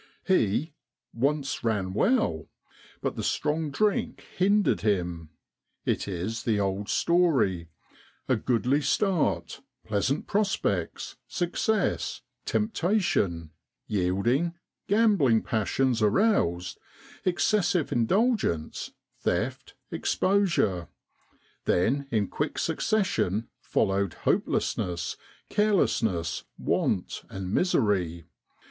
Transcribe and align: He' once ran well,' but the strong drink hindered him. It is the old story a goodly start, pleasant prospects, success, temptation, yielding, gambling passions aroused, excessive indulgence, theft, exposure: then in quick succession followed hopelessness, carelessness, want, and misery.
He' 0.25 0.73
once 1.13 1.63
ran 1.63 1.93
well,' 1.93 2.47
but 3.03 3.15
the 3.15 3.21
strong 3.23 3.69
drink 3.69 4.25
hindered 4.35 4.81
him. 4.81 5.29
It 5.85 6.07
is 6.07 6.41
the 6.41 6.59
old 6.59 6.89
story 6.89 7.69
a 8.27 8.35
goodly 8.35 8.81
start, 8.81 9.61
pleasant 9.85 10.25
prospects, 10.25 11.17
success, 11.27 12.21
temptation, 12.45 13.51
yielding, 13.85 14.55
gambling 14.87 15.43
passions 15.43 16.01
aroused, 16.01 16.79
excessive 17.23 17.91
indulgence, 17.91 18.93
theft, 19.19 19.75
exposure: 19.91 20.87
then 21.65 22.07
in 22.09 22.27
quick 22.27 22.57
succession 22.57 23.49
followed 23.59 24.15
hopelessness, 24.15 25.15
carelessness, 25.49 26.45
want, 26.57 27.21
and 27.29 27.53
misery. 27.53 28.25